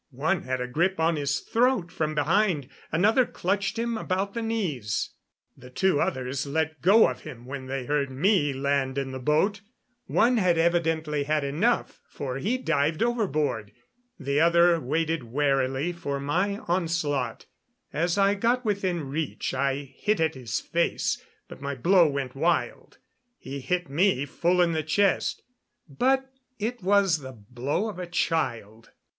One 0.09 0.41
had 0.41 0.59
a 0.59 0.67
grip 0.67 0.99
on 0.99 1.15
his 1.15 1.41
throat 1.41 1.91
from 1.91 2.15
behind; 2.15 2.67
another 2.91 3.23
clutched 3.23 3.77
him 3.77 3.99
about 3.99 4.33
the 4.33 4.41
knees. 4.41 5.11
The 5.55 5.69
two 5.69 6.01
others 6.01 6.47
let 6.47 6.81
go 6.81 7.07
of 7.07 7.19
him 7.19 7.45
when 7.45 7.67
they 7.67 7.85
heard 7.85 8.09
me 8.09 8.51
land 8.51 8.97
in 8.97 9.11
the 9.11 9.19
boat. 9.19 9.61
One 10.07 10.37
had 10.37 10.57
evidently 10.57 11.25
had 11.25 11.43
enough, 11.43 11.99
for 12.09 12.39
he 12.39 12.57
dived 12.57 13.03
overboard. 13.03 13.73
The 14.19 14.39
other 14.39 14.79
waited 14.79 15.21
warily 15.25 15.91
for 15.91 16.19
my 16.19 16.57
onslaught. 16.67 17.45
As 17.93 18.17
I 18.17 18.33
got 18.33 18.65
within 18.65 19.03
reach 19.07 19.53
I 19.53 19.75
hit 19.95 20.19
at 20.19 20.33
his 20.33 20.59
face, 20.59 21.23
but 21.47 21.61
my 21.61 21.75
blow 21.75 22.07
went 22.07 22.33
wild. 22.33 22.97
He 23.37 23.59
hit 23.59 23.87
me 23.87 24.25
full 24.25 24.63
in 24.63 24.71
the 24.71 24.81
chest, 24.81 25.43
but 25.87 26.27
it 26.57 26.81
was 26.81 27.19
the 27.19 27.33
blow 27.33 27.87
of 27.87 27.99
a 27.99 28.07
child. 28.07 28.89